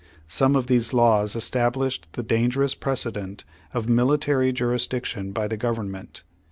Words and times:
Some 0.27 0.55
of 0.55 0.65
these 0.65 0.93
laws 0.93 1.35
established 1.35 2.07
the 2.13 2.23
dangerous 2.23 2.73
precedent 2.73 3.43
of 3.71 3.87
military 3.87 4.51
jurisdiction 4.51 5.31
by 5.31 5.47
the 5.47 5.57
Government. 5.57 6.23